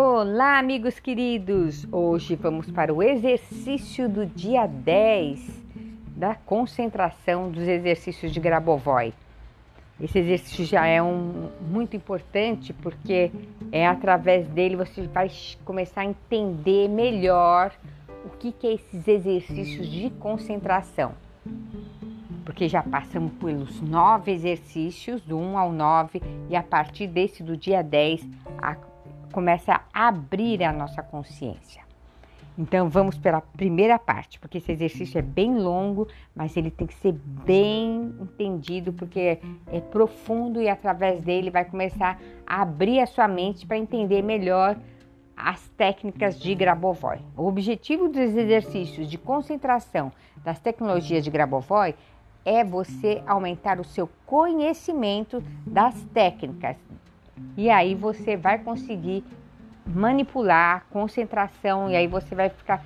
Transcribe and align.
Olá, 0.00 0.60
amigos 0.60 1.00
queridos! 1.00 1.84
Hoje 1.90 2.36
vamos 2.36 2.70
para 2.70 2.94
o 2.94 3.02
exercício 3.02 4.08
do 4.08 4.24
dia 4.24 4.64
10 4.64 5.40
da 6.14 6.36
concentração 6.36 7.50
dos 7.50 7.66
exercícios 7.66 8.30
de 8.30 8.38
Grabovoi. 8.38 9.12
Esse 10.00 10.20
exercício 10.20 10.64
já 10.64 10.86
é 10.86 11.02
um, 11.02 11.50
muito 11.60 11.96
importante 11.96 12.72
porque 12.74 13.32
é 13.72 13.88
através 13.88 14.46
dele 14.46 14.76
você 14.76 15.04
vai 15.08 15.28
começar 15.64 16.02
a 16.02 16.04
entender 16.04 16.88
melhor 16.88 17.72
o 18.24 18.30
que, 18.38 18.52
que 18.52 18.68
é 18.68 18.74
esses 18.74 19.08
exercícios 19.08 19.88
de 19.88 20.10
concentração. 20.10 21.10
Porque 22.44 22.68
já 22.68 22.84
passamos 22.84 23.32
pelos 23.32 23.80
nove 23.80 24.30
exercícios, 24.30 25.20
do 25.22 25.36
1 25.36 25.58
ao 25.58 25.72
9, 25.72 26.22
e 26.48 26.54
a 26.54 26.62
partir 26.62 27.08
desse 27.08 27.42
do 27.42 27.56
dia 27.56 27.82
10, 27.82 28.24
a 28.62 28.76
começa 29.32 29.80
a 29.92 30.08
abrir 30.08 30.62
a 30.62 30.72
nossa 30.72 31.02
consciência. 31.02 31.88
Então 32.58 32.88
vamos 32.88 33.16
pela 33.16 33.40
primeira 33.40 34.00
parte, 34.00 34.40
porque 34.40 34.58
esse 34.58 34.72
exercício 34.72 35.16
é 35.16 35.22
bem 35.22 35.56
longo, 35.56 36.08
mas 36.34 36.56
ele 36.56 36.72
tem 36.72 36.88
que 36.88 36.94
ser 36.94 37.12
bem 37.12 38.12
entendido, 38.20 38.92
porque 38.92 39.38
é 39.68 39.80
profundo 39.80 40.60
e 40.60 40.68
através 40.68 41.22
dele 41.22 41.52
vai 41.52 41.64
começar 41.64 42.20
a 42.44 42.62
abrir 42.62 42.98
a 42.98 43.06
sua 43.06 43.28
mente 43.28 43.64
para 43.64 43.78
entender 43.78 44.22
melhor 44.22 44.76
as 45.36 45.68
técnicas 45.76 46.36
de 46.40 46.52
Grabovoi. 46.52 47.20
O 47.36 47.46
objetivo 47.46 48.08
dos 48.08 48.34
exercícios 48.34 49.08
de 49.08 49.16
concentração 49.16 50.10
das 50.42 50.58
tecnologias 50.58 51.22
de 51.22 51.30
Grabovoi 51.30 51.94
é 52.44 52.64
você 52.64 53.22
aumentar 53.24 53.78
o 53.78 53.84
seu 53.84 54.08
conhecimento 54.26 55.40
das 55.64 55.94
técnicas 56.12 56.76
e 57.56 57.70
aí 57.70 57.94
você 57.94 58.36
vai 58.36 58.58
conseguir 58.58 59.24
manipular 59.86 60.76
a 60.76 60.80
concentração 60.92 61.90
e 61.90 61.96
aí 61.96 62.06
você 62.06 62.34
vai 62.34 62.48
ficar 62.48 62.84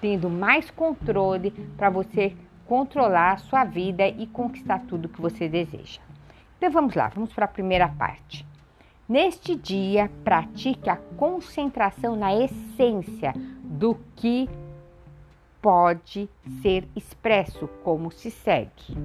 tendo 0.00 0.30
mais 0.30 0.70
controle 0.70 1.50
para 1.76 1.90
você 1.90 2.34
controlar 2.66 3.32
a 3.32 3.36
sua 3.38 3.64
vida 3.64 4.06
e 4.06 4.26
conquistar 4.26 4.80
tudo 4.80 5.08
que 5.08 5.20
você 5.20 5.48
deseja. 5.48 6.00
Então 6.56 6.70
vamos 6.70 6.94
lá, 6.94 7.08
vamos 7.08 7.32
para 7.32 7.44
a 7.44 7.48
primeira 7.48 7.88
parte. 7.88 8.46
Neste 9.06 9.54
dia, 9.54 10.10
pratique 10.24 10.88
a 10.88 10.96
concentração 10.96 12.16
na 12.16 12.34
essência 12.34 13.34
do 13.62 13.98
que 14.16 14.48
pode 15.60 16.28
ser 16.62 16.88
expresso, 16.96 17.68
como 17.82 18.10
se 18.10 18.30
segue. 18.30 18.96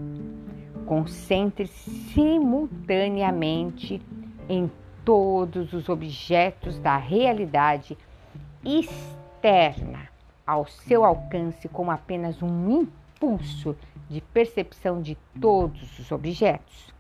Concentre-se 0.86 1.90
simultaneamente 2.14 4.02
em 4.48 4.72
todos 5.06 5.74
os 5.74 5.90
objetos 5.90 6.80
da 6.80 6.98
realidade 6.98 7.98
externa 8.64 10.10
ao 10.46 10.66
seu 10.66 11.06
alcance 11.06 11.68
como 11.70 11.92
apenas 11.92 12.42
um 12.42 12.82
impulso 12.82 13.76
de 14.10 14.22
percepção 14.22 15.02
de 15.02 15.18
todos 15.40 16.00
os 16.00 16.12
objetos. 16.12 16.94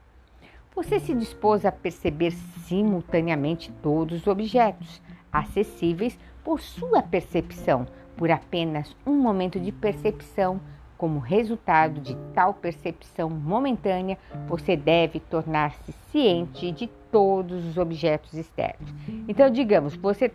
Você 0.76 1.00
se 1.00 1.14
dispôs 1.14 1.66
a 1.66 1.72
perceber 1.72 2.32
simultaneamente 2.32 3.72
todos 3.82 4.22
os 4.22 4.28
objetos 4.28 5.02
acessíveis 5.32 6.18
por 6.44 6.62
sua 6.62 7.02
percepção, 7.02 7.88
por 8.16 8.30
apenas 8.32 8.96
um 9.06 9.16
momento 9.16 9.60
de 9.60 9.72
percepção 9.72 10.62
como 11.00 11.18
resultado 11.18 12.02
de 12.02 12.14
tal 12.34 12.54
percepção 12.54 13.30
momentânea, 13.30 14.18
você 14.50 14.76
deve 14.76 15.22
tornar-se 15.22 15.94
ciente 16.12 16.74
de 16.74 16.88
todos 17.10 17.66
os 17.66 17.78
objetos 17.78 18.34
externos. 18.34 18.94
Então, 19.26 19.50
digamos, 19.50 19.96
você 19.96 20.30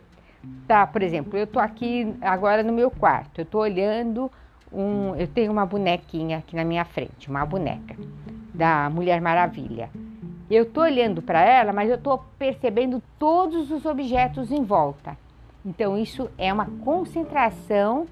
tá, 0.66 0.86
por 0.86 1.02
exemplo, 1.02 1.38
eu 1.38 1.46
tô 1.46 1.58
aqui 1.58 2.16
agora 2.22 2.62
no 2.62 2.72
meu 2.72 2.90
quarto, 2.90 3.42
eu 3.42 3.44
tô 3.44 3.58
olhando 3.58 4.32
um, 4.72 5.14
eu 5.16 5.28
tenho 5.28 5.52
uma 5.52 5.66
bonequinha 5.66 6.38
aqui 6.38 6.56
na 6.56 6.64
minha 6.64 6.86
frente, 6.86 7.28
uma 7.28 7.44
boneca 7.44 7.94
da 8.54 8.88
Mulher 8.88 9.20
Maravilha. 9.20 9.90
Eu 10.50 10.64
tô 10.64 10.80
olhando 10.80 11.20
para 11.20 11.42
ela, 11.42 11.74
mas 11.74 11.90
eu 11.90 11.98
tô 11.98 12.16
percebendo 12.38 13.02
todos 13.18 13.70
os 13.70 13.84
objetos 13.84 14.50
em 14.50 14.64
volta. 14.64 15.14
Então, 15.62 15.98
isso 15.98 16.30
é 16.38 16.50
uma 16.50 16.66
concentração 16.82 18.06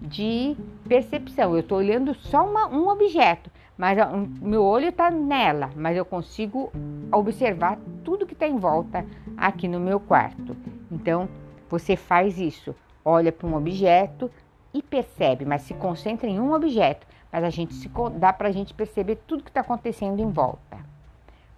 de 0.00 0.56
percepção. 0.88 1.54
Eu 1.54 1.60
estou 1.60 1.78
olhando 1.78 2.14
só 2.14 2.48
uma, 2.48 2.66
um 2.68 2.88
objeto, 2.88 3.50
mas 3.76 3.98
meu 4.40 4.62
olho 4.64 4.88
está 4.88 5.10
nela, 5.10 5.70
mas 5.74 5.96
eu 5.96 6.04
consigo 6.04 6.72
observar 7.10 7.78
tudo 8.04 8.26
que 8.26 8.34
está 8.34 8.46
em 8.46 8.58
volta 8.58 9.06
aqui 9.36 9.66
no 9.66 9.80
meu 9.80 9.98
quarto. 9.98 10.56
Então, 10.90 11.28
você 11.68 11.96
faz 11.96 12.38
isso, 12.38 12.74
olha 13.04 13.32
para 13.32 13.46
um 13.46 13.56
objeto 13.56 14.30
e 14.74 14.82
percebe, 14.82 15.44
mas 15.44 15.62
se 15.62 15.74
concentra 15.74 16.28
em 16.28 16.40
um 16.40 16.52
objeto, 16.52 17.06
mas 17.30 17.44
a 17.44 17.50
gente 17.50 17.74
se, 17.74 17.90
dá 18.16 18.32
para 18.32 18.48
a 18.48 18.52
gente 18.52 18.74
perceber 18.74 19.16
tudo 19.26 19.42
que 19.42 19.50
está 19.50 19.60
acontecendo 19.60 20.20
em 20.20 20.30
volta. 20.30 20.78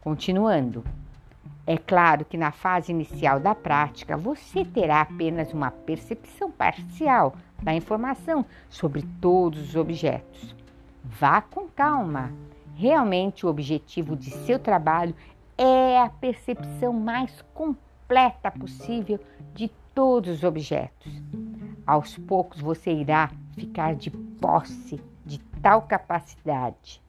Continuando. 0.00 0.84
É 1.66 1.78
claro 1.78 2.26
que 2.26 2.36
na 2.36 2.52
fase 2.52 2.92
inicial 2.92 3.40
da 3.40 3.54
prática 3.54 4.16
você 4.18 4.64
terá 4.64 5.00
apenas 5.00 5.52
uma 5.52 5.70
percepção 5.70 6.50
parcial 6.50 7.34
da 7.62 7.74
informação 7.74 8.44
sobre 8.68 9.02
todos 9.20 9.70
os 9.70 9.76
objetos. 9.76 10.54
Vá 11.04 11.40
com 11.40 11.68
calma. 11.68 12.32
Realmente, 12.74 13.46
o 13.46 13.48
objetivo 13.48 14.16
de 14.16 14.30
seu 14.30 14.58
trabalho 14.58 15.14
é 15.56 16.00
a 16.00 16.08
percepção 16.08 16.92
mais 16.92 17.42
completa 17.54 18.50
possível 18.50 19.20
de 19.54 19.70
todos 19.94 20.38
os 20.38 20.44
objetos. 20.44 21.12
Aos 21.86 22.18
poucos 22.18 22.60
você 22.60 22.92
irá 22.92 23.30
ficar 23.54 23.94
de 23.94 24.10
posse 24.10 25.00
de 25.24 25.38
tal 25.62 25.82
capacidade. 25.82 27.00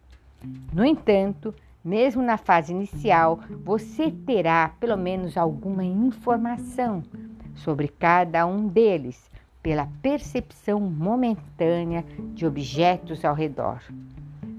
No 0.72 0.86
entanto, 0.86 1.54
mesmo 1.84 2.22
na 2.22 2.38
fase 2.38 2.72
inicial, 2.72 3.40
você 3.64 4.12
terá 4.12 4.72
pelo 4.80 4.98
menos 4.98 5.38
alguma 5.38 5.84
informação 5.84 7.04
sobre 7.56 7.88
cada 7.88 8.46
um 8.46 8.68
deles 8.68 9.30
pela 9.66 9.90
percepção 10.00 10.80
momentânea 10.80 12.06
de 12.36 12.46
objetos 12.46 13.26
ao 13.26 13.34
redor. 13.34 13.82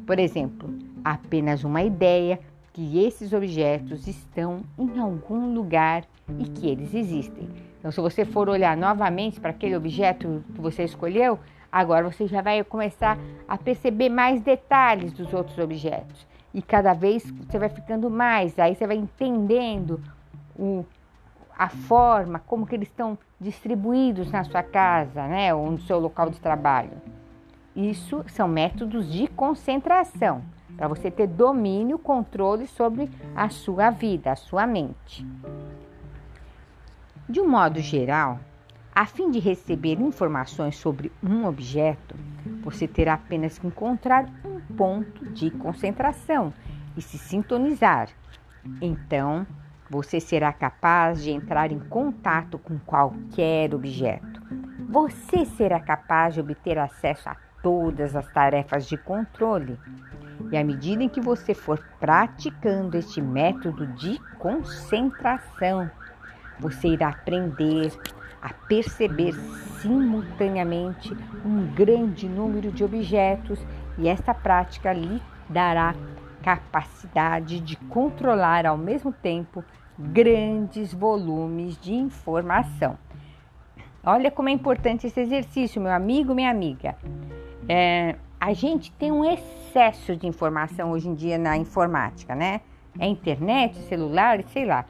Por 0.04 0.18
exemplo, 0.18 0.68
apenas 1.04 1.62
uma 1.62 1.80
ideia 1.84 2.40
que 2.72 2.98
esses 3.06 3.32
objetos 3.32 4.08
estão 4.08 4.64
em 4.76 4.98
algum 4.98 5.54
lugar 5.54 6.02
e 6.40 6.46
que 6.46 6.66
eles 6.66 6.92
existem. 6.92 7.48
Então, 7.78 7.92
se 7.92 8.00
você 8.00 8.24
for 8.24 8.48
olhar 8.48 8.76
novamente 8.76 9.38
para 9.38 9.50
aquele 9.50 9.76
objeto 9.76 10.42
que 10.52 10.60
você 10.60 10.82
escolheu, 10.82 11.38
agora 11.70 12.10
você 12.10 12.26
já 12.26 12.42
vai 12.42 12.64
começar 12.64 13.16
a 13.46 13.56
perceber 13.56 14.08
mais 14.08 14.40
detalhes 14.40 15.12
dos 15.12 15.32
outros 15.32 15.56
objetos 15.56 16.26
e 16.52 16.60
cada 16.60 16.92
vez 16.94 17.22
você 17.48 17.60
vai 17.60 17.68
ficando 17.68 18.10
mais, 18.10 18.58
aí 18.58 18.74
você 18.74 18.88
vai 18.88 18.96
entendendo 18.96 20.00
o, 20.58 20.84
a 21.56 21.68
forma, 21.68 22.38
como 22.38 22.66
que 22.66 22.74
eles 22.74 22.88
estão 22.88 23.18
distribuídos 23.40 24.30
na 24.30 24.44
sua 24.44 24.62
casa, 24.62 25.26
né, 25.26 25.54
ou 25.54 25.70
no 25.70 25.80
seu 25.80 25.98
local 25.98 26.30
de 26.30 26.40
trabalho. 26.40 26.92
Isso 27.74 28.24
são 28.28 28.48
métodos 28.48 29.10
de 29.10 29.26
concentração, 29.28 30.42
para 30.76 30.88
você 30.88 31.10
ter 31.10 31.26
domínio, 31.26 31.98
controle 31.98 32.66
sobre 32.66 33.10
a 33.34 33.48
sua 33.48 33.90
vida, 33.90 34.32
a 34.32 34.36
sua 34.36 34.66
mente. 34.66 35.26
De 37.28 37.40
um 37.40 37.48
modo 37.48 37.80
geral, 37.80 38.38
a 38.94 39.04
fim 39.04 39.30
de 39.30 39.38
receber 39.38 40.00
informações 40.00 40.76
sobre 40.76 41.12
um 41.22 41.46
objeto, 41.46 42.14
você 42.62 42.86
terá 42.86 43.14
apenas 43.14 43.58
que 43.58 43.66
encontrar 43.66 44.26
um 44.44 44.60
ponto 44.74 45.26
de 45.32 45.50
concentração 45.50 46.52
e 46.96 47.02
se 47.02 47.18
sintonizar. 47.18 48.08
Então, 48.80 49.46
você 49.88 50.20
será 50.20 50.52
capaz 50.52 51.22
de 51.22 51.30
entrar 51.30 51.70
em 51.70 51.78
contato 51.78 52.58
com 52.58 52.78
qualquer 52.78 53.74
objeto. 53.74 54.42
Você 54.88 55.44
será 55.44 55.80
capaz 55.80 56.34
de 56.34 56.40
obter 56.40 56.78
acesso 56.78 57.28
a 57.28 57.36
todas 57.62 58.14
as 58.14 58.28
tarefas 58.28 58.86
de 58.86 58.96
controle. 58.96 59.78
E 60.50 60.56
à 60.56 60.62
medida 60.62 61.02
em 61.02 61.08
que 61.08 61.20
você 61.20 61.54
for 61.54 61.82
praticando 61.98 62.96
este 62.96 63.20
método 63.20 63.86
de 63.88 64.20
concentração, 64.38 65.90
você 66.58 66.88
irá 66.88 67.08
aprender 67.08 67.92
a 68.40 68.52
perceber 68.52 69.34
simultaneamente 69.80 71.16
um 71.44 71.66
grande 71.74 72.28
número 72.28 72.70
de 72.70 72.84
objetos 72.84 73.58
e 73.98 74.08
esta 74.08 74.32
prática 74.34 74.92
lhe 74.92 75.20
dará 75.48 75.94
capacidade 76.46 77.58
de 77.58 77.74
controlar 77.74 78.66
ao 78.66 78.78
mesmo 78.78 79.12
tempo 79.12 79.64
grandes 79.98 80.94
volumes 80.94 81.76
de 81.76 81.92
informação. 81.92 82.96
Olha 84.04 84.30
como 84.30 84.48
é 84.48 84.52
importante 84.52 85.08
esse 85.08 85.18
exercício, 85.18 85.82
meu 85.82 85.90
amigo, 85.90 86.36
minha 86.36 86.48
amiga. 86.48 86.94
É, 87.68 88.14
a 88.38 88.52
gente 88.52 88.92
tem 88.92 89.10
um 89.10 89.24
excesso 89.24 90.14
de 90.14 90.28
informação 90.28 90.92
hoje 90.92 91.08
em 91.08 91.14
dia 91.16 91.36
na 91.36 91.56
informática, 91.56 92.32
né? 92.32 92.60
É 92.96 93.08
internet, 93.08 93.76
celular, 93.88 94.40
sei 94.44 94.64
lá. 94.64 94.84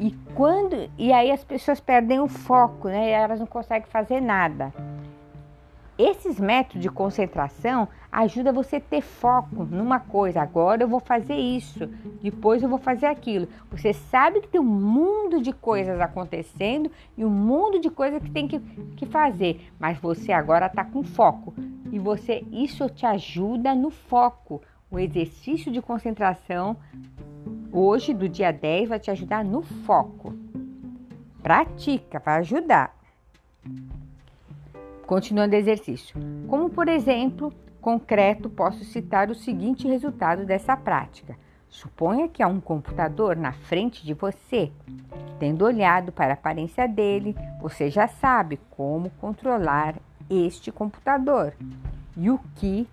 E 0.00 0.12
quando 0.34 0.90
e 0.96 1.12
aí 1.12 1.30
as 1.30 1.44
pessoas 1.44 1.80
perdem 1.80 2.18
o 2.18 2.28
foco, 2.28 2.88
né? 2.88 3.10
Elas 3.10 3.38
não 3.38 3.46
conseguem 3.46 3.86
fazer 3.90 4.22
nada. 4.22 4.72
Esses 6.04 6.40
métodos 6.40 6.82
de 6.82 6.90
concentração 6.90 7.86
ajudam 8.10 8.52
você 8.52 8.74
a 8.74 8.80
ter 8.80 9.02
foco 9.02 9.62
numa 9.62 10.00
coisa. 10.00 10.42
Agora 10.42 10.82
eu 10.82 10.88
vou 10.88 10.98
fazer 10.98 11.36
isso, 11.36 11.86
depois 12.20 12.60
eu 12.60 12.68
vou 12.68 12.80
fazer 12.80 13.06
aquilo. 13.06 13.46
Você 13.70 13.92
sabe 13.92 14.40
que 14.40 14.48
tem 14.48 14.60
um 14.60 14.64
mundo 14.64 15.40
de 15.40 15.52
coisas 15.52 16.00
acontecendo 16.00 16.90
e 17.16 17.24
um 17.24 17.30
mundo 17.30 17.78
de 17.78 17.88
coisas 17.88 18.20
que 18.20 18.32
tem 18.32 18.48
que, 18.48 18.58
que 18.96 19.06
fazer, 19.06 19.70
mas 19.78 19.96
você 19.96 20.32
agora 20.32 20.66
está 20.66 20.84
com 20.84 21.04
foco 21.04 21.54
e 21.92 22.00
você 22.00 22.44
isso 22.50 22.88
te 22.88 23.06
ajuda 23.06 23.72
no 23.72 23.90
foco. 23.90 24.60
O 24.90 24.98
exercício 24.98 25.70
de 25.70 25.80
concentração 25.80 26.76
hoje 27.70 28.12
do 28.12 28.28
dia 28.28 28.50
10 28.50 28.88
vai 28.88 28.98
te 28.98 29.08
ajudar 29.12 29.44
no 29.44 29.62
foco. 29.62 30.34
Pratica, 31.44 32.18
vai 32.18 32.40
ajudar. 32.40 32.92
Continuando 35.06 35.54
o 35.54 35.58
exercício. 35.58 36.16
Como, 36.48 36.70
por 36.70 36.88
exemplo, 36.88 37.52
concreto, 37.80 38.48
posso 38.48 38.84
citar 38.84 39.30
o 39.30 39.34
seguinte 39.34 39.86
resultado 39.86 40.46
dessa 40.46 40.76
prática. 40.76 41.36
Suponha 41.68 42.28
que 42.28 42.42
há 42.42 42.46
um 42.46 42.60
computador 42.60 43.34
na 43.36 43.52
frente 43.52 44.04
de 44.04 44.14
você. 44.14 44.70
Tendo 45.38 45.64
olhado 45.64 46.12
para 46.12 46.32
a 46.32 46.34
aparência 46.34 46.86
dele, 46.86 47.34
você 47.60 47.90
já 47.90 48.06
sabe 48.06 48.60
como 48.70 49.10
controlar 49.10 49.96
este 50.30 50.70
computador 50.70 51.54
e 52.16 52.30
o 52.30 52.38
que, 52.56 52.86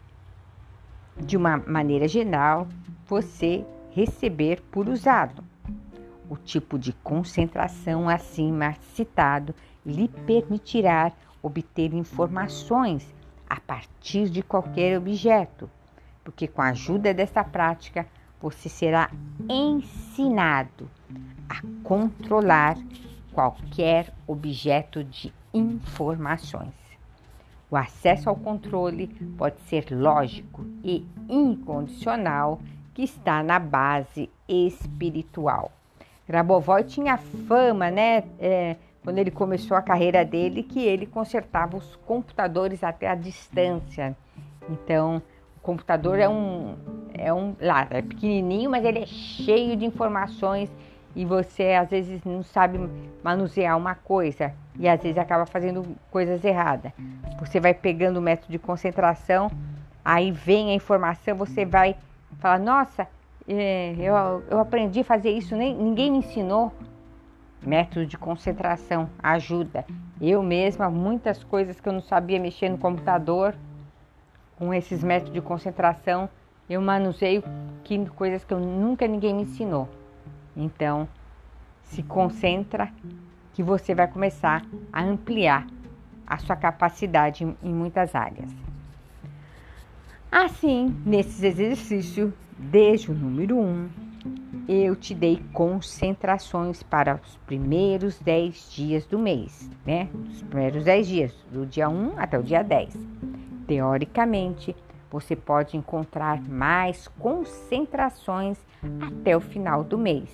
de 1.18 1.38
uma 1.38 1.58
maneira 1.58 2.08
geral, 2.08 2.68
você 3.06 3.66
receber 3.92 4.62
por 4.72 4.88
usado. 4.88 5.44
O 6.30 6.38
tipo 6.38 6.80
de 6.80 6.94
concentração 6.94 8.08
acima 8.08 8.76
citado 8.94 9.54
lhe 9.86 10.08
permitirá 10.08 11.12
obter 11.42 11.94
informações 11.94 13.08
a 13.50 13.60
partir 13.60 14.30
de 14.30 14.44
qualquer 14.44 14.98
objeto, 14.98 15.70
porque 16.24 16.48
com 16.48 16.62
a 16.62 16.70
ajuda 16.70 17.14
dessa 17.14 17.44
prática 17.44 18.06
você 18.42 18.70
será 18.70 19.10
ensinado 19.50 20.90
a 21.50 21.62
controlar 21.84 22.78
qualquer 23.34 24.14
objeto 24.28 25.04
de 25.04 25.34
informações. 25.54 26.74
O 27.72 27.76
acesso 27.76 28.30
ao 28.30 28.36
controle 28.36 29.08
pode 29.38 29.60
ser 29.62 29.88
lógico 29.92 30.66
e 30.84 31.06
incondicional, 31.28 32.60
que 32.94 33.04
está 33.04 33.44
na 33.44 33.60
base 33.60 34.30
espiritual. 34.48 35.72
Grabovoi 36.28 36.84
tinha 36.84 37.18
fama, 37.18 37.90
né? 37.92 38.24
É, 38.40 38.76
quando 39.04 39.18
ele 39.18 39.32
começou 39.32 39.76
a 39.76 39.82
carreira 39.82 40.24
dele, 40.26 40.64
que 40.64 40.80
ele 40.80 41.06
consertava 41.06 41.78
os 41.78 41.96
computadores 42.06 42.84
até 42.84 43.08
a 43.08 43.16
distância. 43.16 44.16
Então, 44.70 45.22
o 45.58 45.62
computador 45.62 46.20
é 46.20 46.30
um, 46.30 46.76
é 47.14 47.34
um, 47.34 47.56
lá, 47.60 47.88
é 47.90 48.02
pequenininho, 48.02 48.70
mas 48.70 48.84
ele 48.86 49.00
é 49.00 49.06
cheio 49.06 49.76
de 49.76 49.86
informações 49.86 50.70
e 51.16 51.26
você 51.26 51.74
às 51.74 51.90
vezes 51.90 52.24
não 52.24 52.44
sabe 52.44 52.80
manusear 53.24 53.78
uma 53.78 53.96
coisa 53.96 54.54
e 54.78 54.88
às 54.88 55.02
vezes 55.02 55.18
acaba 55.18 55.46
fazendo 55.46 55.86
coisas 56.12 56.44
erradas. 56.44 56.92
Você 57.40 57.60
vai 57.60 57.74
pegando 57.74 58.18
o 58.18 58.22
método 58.22 58.52
de 58.52 58.60
concentração, 58.60 59.52
aí 60.04 60.32
vem 60.32 60.70
a 60.70 60.74
informação, 60.74 61.36
você 61.36 61.66
vai 61.66 61.96
falar, 62.40 62.60
nossa, 62.60 63.08
é, 63.48 63.96
eu, 63.98 64.44
eu 64.50 64.60
aprendi 64.60 65.02
a 65.02 65.04
fazer 65.04 65.32
isso, 65.32 65.56
nem, 65.56 65.76
ninguém 65.76 66.12
me 66.12 66.20
ensinou. 66.20 66.72
Método 67.62 68.06
de 68.06 68.18
concentração 68.18 69.10
ajuda. 69.22 69.86
Eu 70.22 70.42
mesma, 70.42 70.90
muitas 70.90 71.44
coisas 71.44 71.80
que 71.80 71.90
eu 71.90 71.94
não 71.94 72.02
sabia 72.02 72.40
mexer 72.40 72.70
no 72.70 72.78
computador, 72.78 73.56
com 74.58 74.74
esses 74.74 75.04
métodos 75.04 75.34
de 75.34 75.42
concentração, 75.42 76.30
eu 76.70 76.82
manuseio 76.82 77.44
que, 77.84 78.06
coisas 78.10 78.44
que 78.44 78.54
eu 78.54 78.60
nunca 78.60 79.08
ninguém 79.08 79.34
me 79.34 79.44
ensinou. 79.44 79.90
Então, 80.56 81.08
se 81.84 82.04
concentra 82.04 82.92
que 83.54 83.64
você 83.64 83.96
vai 83.96 84.08
começar 84.08 84.64
a 84.92 85.04
ampliar 85.04 85.66
a 86.28 86.38
sua 86.38 86.56
capacidade 86.56 87.44
em 87.44 87.74
muitas 87.74 88.14
áreas. 88.14 88.50
Assim, 90.32 90.96
nesses 91.04 91.42
exercícios, 91.42 92.32
desde 92.58 93.12
o 93.12 93.16
número 93.16 93.58
1, 93.58 93.62
um, 93.62 93.90
eu 94.68 94.96
te 94.96 95.16
dei 95.16 95.42
concentrações 95.54 96.84
para 96.84 97.16
os 97.16 97.38
primeiros 97.48 98.20
10 98.20 98.72
dias 98.72 99.06
do 99.06 99.18
mês, 99.18 99.70
né? 99.86 100.10
Os 100.32 100.44
primeiros 100.44 100.84
10 100.84 101.08
dias, 101.08 101.34
do 101.52 101.66
dia 101.66 101.90
1 101.90 102.20
até 102.20 102.38
o 102.38 102.44
dia 102.44 102.64
10. 102.64 102.96
Teoricamente, 103.66 104.76
você 105.10 105.36
pode 105.36 105.76
encontrar 105.76 106.42
mais 106.42 107.08
concentrações 107.08 108.60
até 109.02 109.36
o 109.36 109.42
final 109.42 109.84
do 109.84 109.98
mês. 109.98 110.30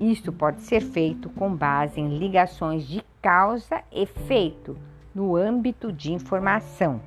Isso 0.00 0.32
pode 0.32 0.62
ser 0.62 0.80
feito 0.80 1.28
com 1.30 1.54
base 1.54 2.00
em 2.00 2.18
ligações 2.18 2.86
de 2.86 3.02
causa 3.22 3.82
e 3.92 4.02
efeito 4.02 4.76
no 5.14 5.36
âmbito 5.36 5.92
de 5.92 6.12
informação. 6.12 7.00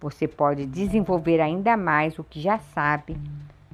Você 0.00 0.26
pode 0.26 0.66
desenvolver 0.66 1.40
ainda 1.40 1.76
mais 1.76 2.18
o 2.18 2.24
que 2.24 2.40
já 2.40 2.58
sabe 2.58 3.16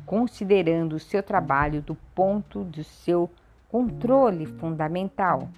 considerando 0.09 0.95
o 0.95 0.99
seu 0.99 1.23
trabalho 1.23 1.83
do 1.83 1.95
ponto 2.15 2.65
do 2.65 2.83
seu 2.83 3.31
controle 3.69 4.47
fundamental. 4.47 5.51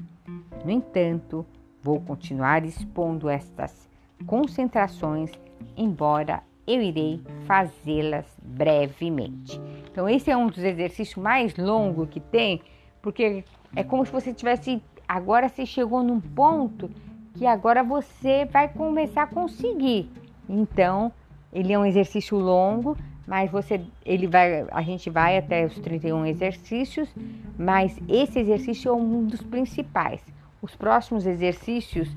No 0.65 0.73
entanto, 0.73 1.47
vou 1.81 2.01
continuar 2.01 2.65
expondo 2.65 3.29
estas 3.29 3.89
concentrações, 4.27 5.31
embora 5.77 6.43
eu 6.67 6.83
irei 6.83 7.23
fazê-las 7.47 8.27
brevemente. 8.43 9.61
Então, 9.91 10.09
esse 10.09 10.33
é 10.33 10.37
um 10.37 10.49
dos 10.49 10.59
exercícios 10.59 11.23
mais 11.23 11.57
longos 11.57 12.09
que 12.09 12.19
tem, 12.19 12.61
porque 13.01 13.45
é 13.77 13.85
como 13.85 14.05
se 14.05 14.11
você 14.11 14.35
tivesse. 14.35 14.83
Agora 15.07 15.49
você 15.49 15.65
chegou 15.65 16.03
num 16.03 16.21
ponto 16.21 16.91
que 17.35 17.47
agora 17.47 17.85
você 17.85 18.47
vai 18.47 18.69
começar 18.69 19.23
a 19.23 19.27
conseguir. 19.29 20.11
Então, 20.49 21.13
ele 21.53 21.73
é 21.73 21.79
um 21.79 21.87
exercício 21.87 22.37
longo, 22.37 22.97
mas 23.31 23.49
você, 23.49 23.81
ele 24.05 24.27
vai, 24.27 24.67
a 24.73 24.83
gente 24.83 25.09
vai 25.09 25.39
até 25.39 25.65
os 25.65 25.79
31 25.79 26.27
exercícios, 26.27 27.09
mas 27.57 27.97
esse 28.09 28.41
exercício 28.41 28.89
é 28.89 28.93
um 28.93 29.25
dos 29.25 29.41
principais. 29.41 30.21
Os 30.61 30.75
próximos 30.75 31.25
exercícios 31.25 32.11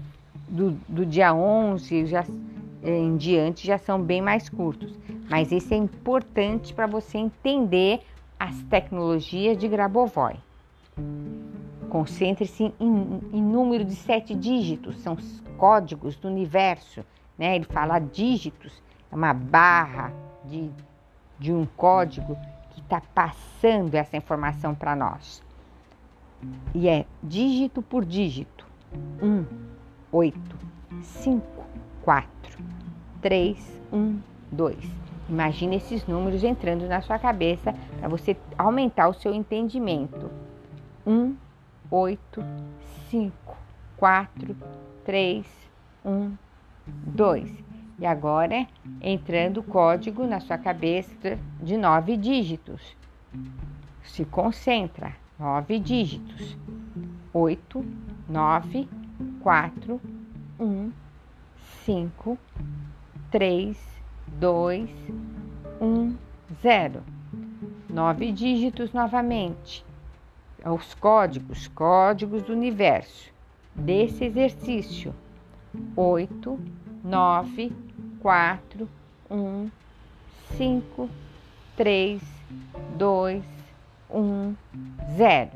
do, 0.50 0.72
do 0.90 1.06
dia 1.06 1.32
11 1.32 2.08
já, 2.08 2.26
em 2.84 3.16
diante 3.16 3.68
já 3.68 3.78
são 3.78 4.02
bem 4.02 4.24
mais 4.24 4.50
curtos, 4.50 4.92
mas 5.30 5.52
esse 5.52 5.76
é 5.76 5.78
importante 5.78 6.74
para 6.74 6.88
você 6.88 7.20
entender 7.20 8.00
as 8.40 8.64
tecnologias 8.64 9.56
de 9.56 9.68
Grabovoi. 9.68 10.38
Concentre-se 11.90 12.74
em, 12.80 13.20
em 13.32 13.42
número 13.42 13.86
de 13.86 13.96
sete 13.96 14.34
dígitos, 14.34 14.98
são 14.98 15.14
os 15.14 15.44
códigos 15.60 16.16
do 16.16 16.28
universo. 16.28 17.06
Né? 17.38 17.56
Ele 17.56 17.66
fala 17.66 18.00
dígitos, 18.00 18.82
é 19.12 19.16
uma 19.16 19.32
barra 19.32 20.12
de 20.44 20.72
de 21.40 21.52
um 21.52 21.66
código 21.66 22.38
que 22.72 22.82
está 22.82 23.02
passando 23.14 23.96
essa 23.96 24.18
informação 24.18 24.74
para 24.74 24.96
nós. 24.96 25.44
E 26.74 26.88
é 26.88 27.06
dígito 27.22 27.82
por 27.82 28.06
dígito: 28.06 28.66
1, 29.22 29.46
8, 30.12 30.40
5, 31.02 31.46
4, 32.04 32.64
3, 33.22 33.82
1, 33.92 34.20
2. 34.52 34.78
Imagine 35.30 35.78
esses 35.78 36.06
números 36.06 36.44
entrando 36.44 36.88
na 36.88 37.02
sua 37.02 37.18
cabeça 37.18 37.74
para 37.98 38.10
você 38.10 38.36
aumentar 38.58 39.08
o 39.08 39.14
seu 39.14 39.34
entendimento. 39.34 40.30
1, 41.08 41.36
8, 41.90 42.44
5, 43.10 43.58
4, 43.98 44.56
3, 45.06 45.46
1, 46.06 46.36
2. 46.86 47.73
E 48.00 48.06
agora 48.06 48.68
entrando 49.02 49.60
o 49.60 49.64
código 49.64 50.26
na 50.26 50.40
sua 50.40 50.58
cabeça 50.58 51.38
de 51.62 51.78
nove 51.78 52.18
dígitos. 52.18 52.96
Se 54.04 54.26
concentra, 54.26 55.16
nove 55.40 55.80
dígitos. 55.80 56.58
Oito, 57.34 57.86
nove, 58.28 58.88
quatro, 59.42 60.02
um, 60.60 60.92
cinco, 61.86 62.38
três, 63.32 63.78
dois, 64.28 64.90
um, 65.80 66.16
zero. 66.62 67.04
Nove 67.90 68.32
dígitos 68.32 68.92
novamente. 68.92 69.86
Os 70.66 70.94
códigos, 70.96 71.68
códigos 71.68 72.42
do 72.44 72.54
universo 72.54 73.32
desse 73.76 74.26
exercício. 74.26 75.14
Oito, 75.96 76.60
nove, 77.04 77.74
quatro, 78.22 78.88
um, 79.30 79.70
cinco, 80.56 81.10
três, 81.76 82.22
dois, 82.98 83.44
um, 84.10 84.56
zero. 85.18 85.52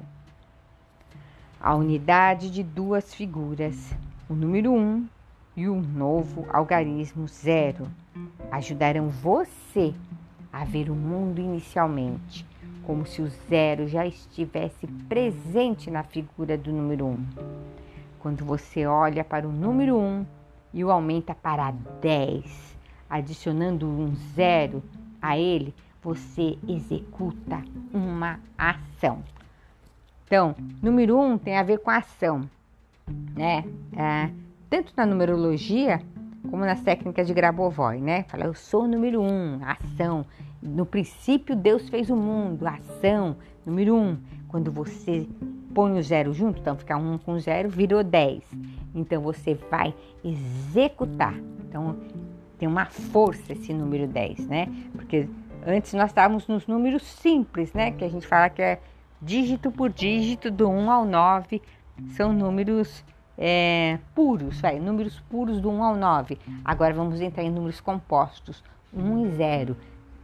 a 1.60 1.74
unidade 1.74 2.51
de 2.51 2.63
duas 2.63 3.13
figuras, 3.13 3.96
o 4.30 4.34
número 4.34 4.74
1 4.74 4.75
um 4.77 5.08
e 5.56 5.68
o 5.68 5.82
novo 5.82 6.46
algarismo 6.51 7.27
zero, 7.27 7.88
ajudarão 8.51 9.10
você 9.10 9.94
a 10.51 10.66
ver 10.66 10.89
o 10.89 10.96
mundo 10.96 11.39
inicialmente, 11.39 12.46
como 12.84 13.06
se 13.08 13.22
o 13.22 13.27
zero 13.50 13.88
já 13.88 14.06
estivesse 14.06 14.86
presente 15.08 15.89
na 15.89 16.04
figura 16.04 16.58
do 16.58 16.72
número 16.72 17.06
1. 17.06 17.10
Um. 17.10 17.25
Quando 18.20 18.44
você 18.44 18.86
olha 18.86 19.24
para 19.24 19.48
o 19.48 19.51
número 19.51 19.96
1 19.96 20.00
um 20.00 20.25
e 20.74 20.84
o 20.84 20.92
aumenta 20.92 21.34
para 21.34 21.72
10, 22.02 22.78
adicionando 23.10 23.88
um 23.88 24.14
zero 24.36 24.84
a 25.22 25.38
ele, 25.38 25.74
você 26.02 26.58
executa 26.68 27.62
uma 27.94 28.40
ação. 28.58 29.24
Então, 30.26 30.56
número 30.82 31.18
1 31.18 31.32
um 31.32 31.38
tem 31.38 31.58
a 31.58 31.64
ver 31.64 31.80
com 31.80 31.90
ação, 31.90 32.50
né? 33.36 33.64
É, 33.96 34.30
tanto 34.70 34.94
na 34.96 35.06
numerologia 35.06 36.02
como 36.50 36.66
nas 36.66 36.82
técnicas 36.82 37.28
de 37.28 37.34
Grabovoi, 37.34 38.00
né? 38.00 38.24
Fala, 38.24 38.46
eu 38.46 38.54
sou 38.54 38.84
o 38.84 38.88
número 38.88 39.22
um, 39.22 39.60
ação. 39.64 40.26
No 40.62 40.86
princípio, 40.86 41.56
Deus 41.56 41.88
fez 41.90 42.10
o 42.10 42.16
mundo, 42.16 42.66
ação. 42.68 43.36
Número 43.66 43.96
um, 43.96 44.18
quando 44.48 44.72
você 44.72 45.28
põe 45.74 45.98
o 45.98 46.04
zero 46.04 46.34
junto, 46.34 46.60
então 46.60 46.76
fica 46.76 46.98
um 46.98 47.18
com 47.18 47.38
zero, 47.40 47.70
virou 47.70 48.04
10. 48.04 48.44
Então 48.98 49.22
você 49.22 49.54
vai 49.70 49.94
executar. 50.24 51.36
Então 51.68 51.96
tem 52.58 52.68
uma 52.68 52.86
força 52.86 53.54
esse 53.54 53.74
número 53.74 54.08
10, 54.08 54.48
né? 54.48 54.68
Porque 54.94 55.27
antes 55.66 55.94
nós 55.94 56.10
estávamos 56.10 56.48
nos 56.48 56.66
números 56.68 57.04
simples, 57.04 57.72
né? 57.74 57.92
Que 57.92 58.04
a 58.04 58.10
gente 58.10 58.25
fala 58.25 58.50
que 58.50 58.62
é 58.62 58.80
dígito 59.22 59.72
por 59.72 59.92
dígito, 59.92 60.50
do 60.50 60.68
1 60.68 60.92
ao 60.92 61.06
9, 61.06 61.62
são 62.10 62.34
números 62.34 63.04
é, 63.38 64.00
puros, 64.16 64.60
vai, 64.60 64.80
números 64.80 65.20
puros 65.30 65.62
do 65.62 65.70
1 65.70 65.84
ao 65.84 65.96
9. 65.96 66.38
Agora 66.66 66.94
vamos 66.94 67.22
entrar 67.22 67.44
em 67.44 67.51
números 67.51 67.80
compostos, 67.80 68.63
1 68.94 69.27
e 69.27 69.32
0, 69.32 69.77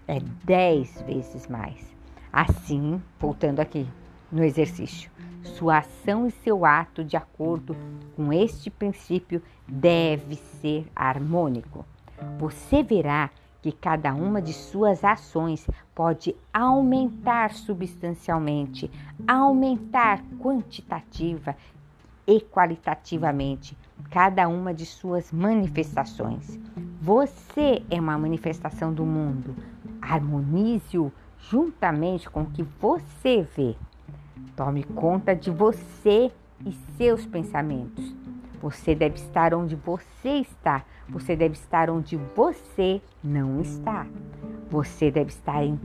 é 0.07 0.19
10 0.43 1.01
vezes 1.03 1.47
mais. 1.47 1.93
Assim, 2.31 2.99
voltando 3.19 3.59
aqui 3.59 3.87
no 4.33 4.43
exercício, 4.43 5.11
sua 5.43 5.77
ação 5.77 6.27
e 6.27 6.31
seu 6.31 6.65
ato 6.65 7.03
de 7.03 7.15
acordo 7.15 7.77
com 8.15 8.33
este 8.33 8.69
princípio 8.69 9.41
deve 9.67 10.35
ser 10.35 10.87
harmônico. 10.95 11.85
Você 12.39 12.81
verá 12.81 13.29
que 13.61 13.71
cada 13.71 14.13
uma 14.13 14.41
de 14.41 14.51
suas 14.51 15.03
ações 15.03 15.65
pode 15.93 16.35
aumentar 16.51 17.53
substancialmente, 17.53 18.89
aumentar 19.27 20.21
quantitativa 20.39 21.55
e 22.25 22.41
qualitativamente 22.41 23.77
cada 24.09 24.47
uma 24.47 24.73
de 24.73 24.85
suas 24.85 25.31
manifestações. 25.31 26.59
Você 27.01 27.83
é 27.89 27.99
uma 27.99 28.17
manifestação 28.17 28.93
do 28.93 29.05
mundo. 29.05 29.55
Harmonize-o 30.01 31.11
juntamente 31.39 32.29
com 32.29 32.41
o 32.41 32.49
que 32.49 32.63
você 32.63 33.47
vê. 33.55 33.75
Tome 34.55 34.83
conta 34.83 35.35
de 35.35 35.49
você 35.49 36.31
e 36.65 36.71
seus 36.97 37.25
pensamentos. 37.25 38.13
Você 38.61 38.95
deve 38.95 39.15
estar 39.15 39.53
onde 39.53 39.75
você 39.75 40.39
está. 40.39 40.85
Você 41.09 41.35
deve 41.35 41.55
estar 41.55 41.89
onde 41.89 42.17
você 42.35 43.01
não 43.23 43.59
está. 43.59 44.07
Você 44.69 45.11
deve 45.11 45.29
estar 45.29 45.63
em 45.63 45.79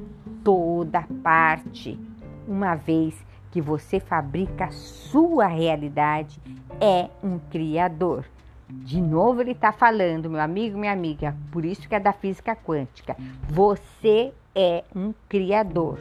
toda 0.44 1.02
parte, 1.22 1.98
uma 2.46 2.74
vez 2.74 3.14
que 3.50 3.60
você 3.60 3.98
fabrica 3.98 4.66
a 4.66 4.70
sua 4.70 5.46
realidade 5.46 6.40
é 6.80 7.08
um 7.22 7.38
criador. 7.50 8.24
De 8.68 9.00
novo 9.00 9.40
ele 9.40 9.52
está 9.52 9.72
falando, 9.72 10.30
meu 10.30 10.40
amigo, 10.40 10.78
minha 10.78 10.92
amiga, 10.92 11.34
por 11.50 11.64
isso 11.64 11.88
que 11.88 11.94
é 11.94 12.00
da 12.00 12.12
física 12.12 12.54
quântica. 12.54 13.16
Você 13.48 14.32
é 14.54 14.84
um 14.94 15.12
criador. 15.28 15.98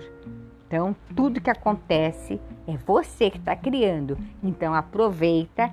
Então, 0.68 0.94
tudo 1.16 1.40
que 1.40 1.50
acontece 1.50 2.42
é 2.68 2.76
você 2.76 3.30
que 3.30 3.38
está 3.38 3.56
criando. 3.56 4.18
Então, 4.44 4.74
aproveita 4.74 5.72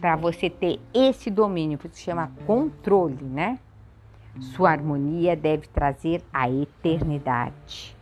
para 0.00 0.16
você 0.16 0.48
ter 0.48 0.80
esse 0.94 1.30
domínio, 1.30 1.76
que 1.76 1.88
se 1.90 2.00
chama 2.00 2.32
controle, 2.46 3.22
né? 3.22 3.58
Sua 4.38 4.70
harmonia 4.70 5.36
deve 5.36 5.68
trazer 5.68 6.22
a 6.32 6.50
eternidade. 6.50 7.94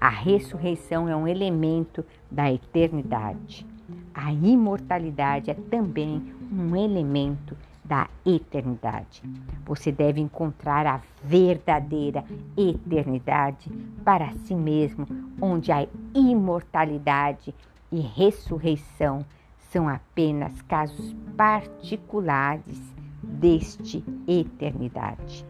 A 0.00 0.08
ressurreição 0.08 1.08
é 1.08 1.16
um 1.16 1.26
elemento 1.26 2.04
da 2.30 2.52
eternidade. 2.52 3.66
A 4.14 4.32
imortalidade 4.32 5.50
é 5.50 5.54
também 5.54 6.32
um 6.52 6.76
elemento 6.76 7.56
da 7.92 8.08
eternidade. 8.24 9.22
Você 9.66 9.92
deve 9.92 10.18
encontrar 10.18 10.86
a 10.86 11.02
verdadeira 11.22 12.24
eternidade 12.56 13.70
para 14.02 14.32
si 14.46 14.54
mesmo, 14.54 15.06
onde 15.38 15.70
a 15.70 15.86
imortalidade 16.14 17.54
e 17.90 18.00
ressurreição 18.00 19.26
são 19.70 19.90
apenas 19.90 20.62
casos 20.62 21.14
particulares 21.36 22.80
deste 23.22 24.02
eternidade. 24.26 25.44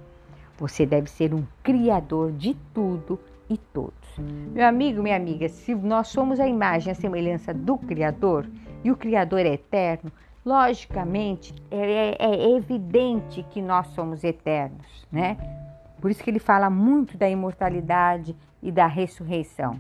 Você 0.59 0.85
deve 0.85 1.09
ser 1.09 1.33
um 1.33 1.45
criador 1.63 2.33
de 2.33 2.57
tudo 2.75 3.21
e 3.49 3.57
todos. 3.57 4.19
Meu 4.53 4.67
amigo, 4.67 5.01
minha 5.01 5.15
amiga, 5.15 5.49
se 5.49 5.77
nós 5.77 6.09
somos 6.09 6.41
a 6.41 6.49
imagem 6.49 6.89
e 6.89 6.91
a 6.91 6.97
semelhança 6.97 7.55
do 7.55 7.79
Criador 7.79 8.49
e 8.83 8.91
o 8.91 8.97
Criador 8.97 9.47
é 9.47 9.53
eterno, 9.53 10.11
logicamente 10.45 11.55
é, 11.71 12.17
é, 12.19 12.35
é 12.35 12.57
evidente 12.57 13.43
que 13.45 13.63
nós 13.63 13.87
somos 13.89 14.25
eternos, 14.25 15.07
né? 15.11 15.37
Por 16.01 16.11
isso 16.11 16.23
que 16.23 16.31
ele 16.31 16.39
fala 16.39 16.69
muito 16.69 17.17
da 17.17 17.29
imortalidade 17.29 18.37
e 18.63 18.73
da 18.73 18.87
ressurreição. 18.87 19.79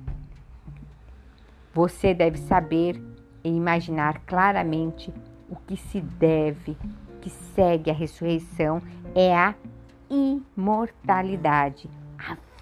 Você 1.74 2.14
deve 2.14 2.38
saber 2.38 3.02
e 3.42 3.48
imaginar 3.48 4.20
claramente 4.26 5.12
o 5.50 5.56
que 5.56 5.76
se 5.76 6.00
deve, 6.00 6.76
que 7.20 7.28
segue 7.28 7.90
a 7.90 7.94
ressurreição, 7.94 8.80
é 9.14 9.36
a 9.36 9.54
imortalidade 10.08 11.90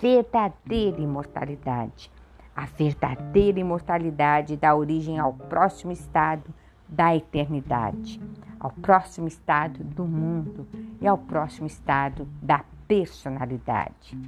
verdadeira 0.01 0.99
imortalidade. 1.01 2.11
A 2.57 2.65
verdadeira 2.65 3.61
imortalidade 3.61 4.57
dá 4.57 4.75
origem 4.75 5.19
ao 5.19 5.33
próximo 5.33 5.93
estado 5.93 6.53
da 6.91 7.15
eternidade, 7.15 8.21
ao 8.59 8.71
próximo 8.71 9.27
estado 9.29 9.83
do 9.85 10.05
mundo 10.05 10.67
e 11.01 11.07
ao 11.07 11.17
próximo 11.17 11.67
estado 11.67 12.27
da 12.43 12.65
personalidade. 12.87 14.19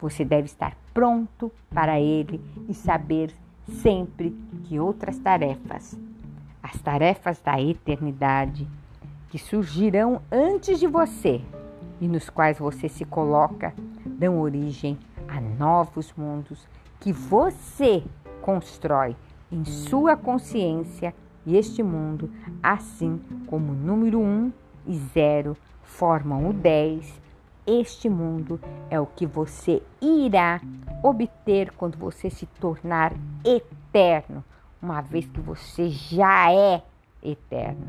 Você 0.00 0.24
deve 0.24 0.46
estar 0.46 0.76
pronto 0.94 1.52
para 1.68 2.00
ele 2.00 2.40
e 2.68 2.74
saber 2.74 3.32
sempre 3.68 4.30
que 4.64 4.80
outras 4.80 5.18
tarefas, 5.18 5.98
as 6.62 6.80
tarefas 6.80 7.40
da 7.40 7.60
eternidade, 7.60 8.66
que 9.28 9.38
surgirão 9.38 10.22
antes 10.32 10.80
de 10.80 10.86
você 10.86 11.40
e 12.00 12.08
nos 12.08 12.28
quais 12.30 12.58
você 12.58 12.88
se 12.88 13.04
coloca, 13.04 13.74
dão 14.04 14.40
origem 14.40 14.98
a 15.28 15.40
novos 15.40 16.12
mundos 16.16 16.66
que 16.98 17.12
você 17.12 18.02
constrói 18.40 19.14
em 19.52 19.64
sua 19.64 20.16
consciência 20.16 21.14
e 21.50 21.56
este 21.56 21.82
mundo, 21.82 22.30
assim 22.62 23.20
como 23.48 23.72
o 23.72 23.74
número 23.74 24.20
1 24.20 24.22
um 24.22 24.52
e 24.86 24.96
0 24.96 25.56
formam 25.82 26.48
o 26.48 26.52
10, 26.52 27.20
este 27.66 28.08
mundo 28.08 28.60
é 28.88 29.00
o 29.00 29.06
que 29.06 29.26
você 29.26 29.82
irá 30.00 30.60
obter 31.02 31.72
quando 31.72 31.98
você 31.98 32.30
se 32.30 32.46
tornar 32.46 33.12
eterno, 33.44 34.44
uma 34.80 35.00
vez 35.00 35.26
que 35.26 35.40
você 35.40 35.88
já 35.88 36.52
é 36.52 36.82
eterno. 37.20 37.86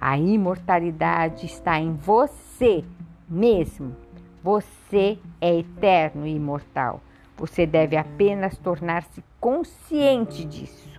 A 0.00 0.16
imortalidade 0.16 1.46
está 1.46 1.80
em 1.80 1.94
você 1.94 2.84
mesmo. 3.28 3.96
Você 4.40 5.18
é 5.40 5.58
eterno 5.58 6.26
e 6.26 6.36
imortal. 6.36 7.00
Você 7.36 7.66
deve 7.66 7.96
apenas 7.96 8.56
tornar-se 8.58 9.24
consciente 9.40 10.44
disso. 10.44 10.93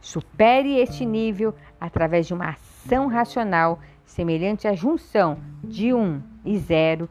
Supere 0.00 0.78
este 0.78 1.04
nível 1.04 1.54
através 1.80 2.26
de 2.26 2.34
uma 2.34 2.50
ação 2.50 3.06
racional 3.06 3.78
semelhante 4.04 4.66
à 4.66 4.74
junção 4.74 5.38
de 5.62 5.92
1 5.92 5.98
um 5.98 6.22
e 6.44 6.58
0 6.58 7.08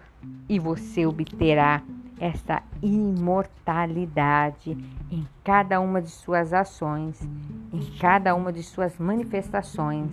e 0.47 0.59
você 0.59 1.05
obterá 1.05 1.81
esta 2.19 2.61
imortalidade 2.81 4.77
em 5.09 5.25
cada 5.43 5.79
uma 5.79 6.01
de 6.01 6.09
suas 6.09 6.53
ações, 6.53 7.21
em 7.71 7.79
cada 7.99 8.35
uma 8.35 8.51
de 8.51 8.61
suas 8.61 8.97
manifestações, 8.97 10.11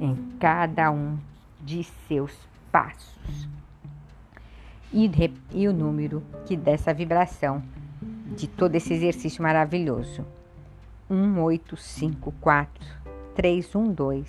em 0.00 0.14
cada 0.38 0.90
um 0.92 1.18
de 1.60 1.82
seus 2.06 2.32
passos 2.70 3.48
e, 4.92 5.10
e 5.52 5.68
o 5.68 5.72
número 5.72 6.22
que 6.46 6.56
dessa 6.56 6.92
vibração 6.92 7.62
de 8.36 8.46
todo 8.46 8.74
esse 8.74 8.92
exercício 8.92 9.42
maravilhoso. 9.42 10.24
1, 11.10 11.42
8, 11.42 11.76
5, 11.76 12.32
4, 12.40 12.86
312, 13.34 14.24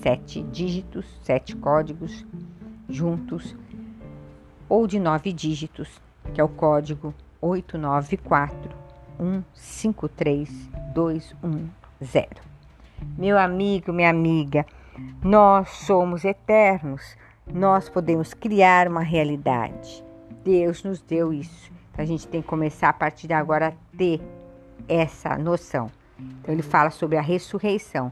sete 0.00 0.42
dígitos, 0.42 1.04
sete 1.22 1.54
códigos 1.54 2.24
juntos, 2.88 3.54
ou 4.68 4.86
de 4.86 4.98
nove 4.98 5.32
dígitos, 5.32 6.00
que 6.32 6.40
é 6.40 6.44
o 6.44 6.48
código 6.48 7.12
894 7.40 8.70
153 9.52 10.48
210. 10.94 12.28
Meu 13.18 13.38
amigo, 13.38 13.92
minha 13.92 14.08
amiga, 14.08 14.64
nós 15.22 15.68
somos 15.68 16.24
eternos, 16.24 17.16
nós 17.46 17.90
podemos 17.90 18.32
criar 18.32 18.88
uma 18.88 19.02
realidade. 19.02 20.02
Deus 20.42 20.82
nos 20.82 21.02
deu 21.02 21.32
isso. 21.32 21.70
Então 21.92 22.02
a 22.02 22.06
gente 22.06 22.26
tem 22.26 22.40
que 22.40 22.48
começar 22.48 22.88
a 22.88 22.92
partir 22.92 23.26
de 23.26 23.34
agora 23.34 23.68
a 23.68 23.96
ter 23.96 24.20
essa 24.88 25.36
noção. 25.36 25.90
Então 26.18 26.54
ele 26.54 26.62
fala 26.62 26.90
sobre 26.90 27.16
a 27.16 27.22
ressurreição. 27.22 28.10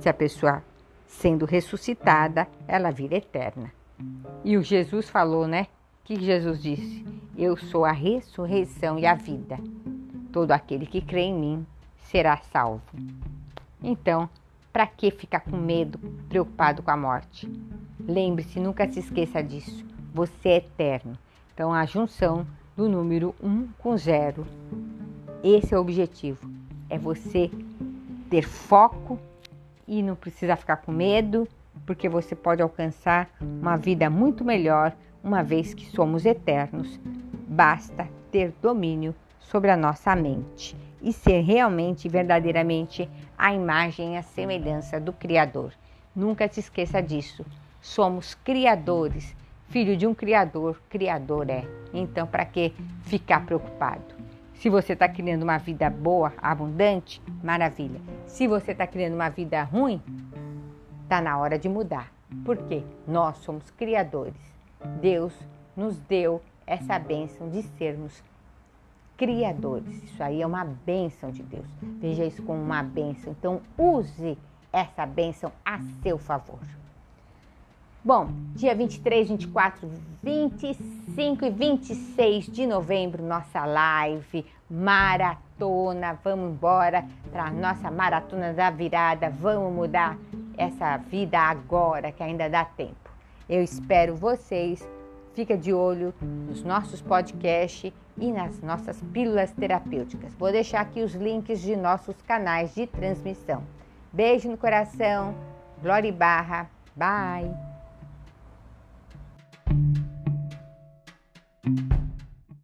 Se 0.00 0.08
a 0.08 0.14
pessoa 0.14 0.62
sendo 1.06 1.44
ressuscitada, 1.44 2.46
ela 2.66 2.90
vira 2.90 3.16
eterna. 3.16 3.72
E 4.44 4.56
o 4.56 4.62
Jesus 4.62 5.08
falou, 5.08 5.46
né? 5.46 5.68
O 6.02 6.06
que 6.06 6.20
Jesus 6.20 6.62
disse? 6.62 7.04
Eu 7.36 7.56
sou 7.56 7.84
a 7.84 7.92
ressurreição 7.92 8.98
e 8.98 9.06
a 9.06 9.14
vida. 9.14 9.58
Todo 10.32 10.52
aquele 10.52 10.86
que 10.86 11.00
crê 11.00 11.22
em 11.22 11.34
mim 11.34 11.66
será 11.98 12.36
salvo. 12.52 12.82
Então, 13.82 14.28
para 14.72 14.86
que 14.86 15.10
ficar 15.10 15.40
com 15.40 15.56
medo, 15.56 15.98
preocupado 16.28 16.82
com 16.82 16.90
a 16.90 16.96
morte? 16.96 17.50
Lembre-se, 18.00 18.58
nunca 18.58 18.90
se 18.90 18.98
esqueça 18.98 19.42
disso. 19.42 19.84
Você 20.12 20.48
é 20.48 20.56
eterno. 20.56 21.16
Então, 21.54 21.72
a 21.72 21.86
junção 21.86 22.46
do 22.76 22.88
número 22.88 23.34
1 23.42 23.68
com 23.78 23.96
0. 23.96 24.46
Esse 25.42 25.74
é 25.74 25.78
o 25.78 25.80
objetivo. 25.80 26.53
É 26.88 26.98
você 26.98 27.50
ter 28.30 28.42
foco 28.42 29.18
e 29.86 30.02
não 30.02 30.16
precisa 30.16 30.56
ficar 30.56 30.78
com 30.78 30.92
medo, 30.92 31.46
porque 31.86 32.08
você 32.08 32.34
pode 32.34 32.62
alcançar 32.62 33.28
uma 33.40 33.76
vida 33.76 34.08
muito 34.08 34.44
melhor, 34.44 34.94
uma 35.22 35.42
vez 35.42 35.74
que 35.74 35.86
somos 35.86 36.24
eternos. 36.24 37.00
Basta 37.48 38.08
ter 38.30 38.52
domínio 38.60 39.14
sobre 39.40 39.70
a 39.70 39.76
nossa 39.76 40.16
mente 40.16 40.76
e 41.02 41.12
ser 41.12 41.42
realmente, 41.42 42.08
verdadeiramente 42.08 43.08
a 43.36 43.52
imagem 43.52 44.14
e 44.14 44.16
a 44.16 44.22
semelhança 44.22 44.98
do 44.98 45.12
Criador. 45.12 45.72
Nunca 46.14 46.48
se 46.48 46.60
esqueça 46.60 47.02
disso. 47.02 47.44
Somos 47.80 48.34
criadores. 48.34 49.34
Filho 49.68 49.96
de 49.96 50.06
um 50.06 50.14
Criador, 50.14 50.80
Criador 50.88 51.50
é. 51.50 51.64
Então, 51.92 52.26
para 52.26 52.44
que 52.44 52.72
ficar 53.02 53.44
preocupado? 53.44 54.13
Se 54.54 54.70
você 54.70 54.94
está 54.94 55.08
criando 55.08 55.42
uma 55.42 55.58
vida 55.58 55.90
boa, 55.90 56.32
abundante, 56.38 57.20
maravilha. 57.42 58.00
Se 58.26 58.46
você 58.46 58.72
está 58.72 58.86
criando 58.86 59.14
uma 59.14 59.28
vida 59.28 59.62
ruim, 59.62 60.00
está 61.02 61.20
na 61.20 61.38
hora 61.38 61.58
de 61.58 61.68
mudar. 61.68 62.12
Por 62.44 62.56
quê? 62.56 62.82
Nós 63.06 63.36
somos 63.38 63.70
criadores. 63.72 64.34
Deus 65.00 65.34
nos 65.76 65.98
deu 65.98 66.40
essa 66.66 66.98
bênção 66.98 67.48
de 67.48 67.62
sermos 67.62 68.22
criadores. 69.16 70.02
Isso 70.02 70.22
aí 70.22 70.40
é 70.40 70.46
uma 70.46 70.64
bênção 70.64 71.30
de 71.30 71.42
Deus. 71.42 71.68
Veja 72.00 72.24
isso 72.24 72.42
como 72.42 72.60
uma 72.60 72.82
bênção. 72.82 73.34
Então, 73.38 73.60
use 73.76 74.38
essa 74.72 75.06
bênção 75.06 75.52
a 75.64 75.78
seu 76.02 76.18
favor. 76.18 76.58
Bom, 78.04 78.28
dia 78.54 78.74
23, 78.74 79.30
24, 79.30 79.90
25 80.22 81.44
e 81.46 81.50
26 81.50 82.46
de 82.48 82.66
novembro, 82.66 83.22
nossa 83.22 83.64
live 83.64 84.44
maratona. 84.68 86.18
Vamos 86.22 86.50
embora 86.50 87.06
para 87.32 87.44
a 87.44 87.50
nossa 87.50 87.90
maratona 87.90 88.52
da 88.52 88.68
virada. 88.68 89.30
Vamos 89.30 89.72
mudar 89.72 90.18
essa 90.58 90.98
vida 90.98 91.38
agora, 91.38 92.12
que 92.12 92.22
ainda 92.22 92.46
dá 92.46 92.62
tempo. 92.62 93.10
Eu 93.48 93.62
espero 93.62 94.14
vocês. 94.14 94.86
Fica 95.32 95.56
de 95.56 95.72
olho 95.72 96.12
nos 96.20 96.62
nossos 96.62 97.00
podcasts 97.00 97.90
e 98.18 98.30
nas 98.30 98.60
nossas 98.60 99.00
pílulas 99.14 99.50
terapêuticas. 99.52 100.34
Vou 100.34 100.52
deixar 100.52 100.82
aqui 100.82 101.02
os 101.02 101.14
links 101.14 101.62
de 101.62 101.74
nossos 101.74 102.20
canais 102.20 102.74
de 102.74 102.86
transmissão. 102.86 103.62
Beijo 104.12 104.50
no 104.50 104.58
coração. 104.58 105.34
Glória 105.82 106.08
e 106.08 106.12
barra. 106.12 106.68
Bye. 106.94 107.73
you 109.70 110.03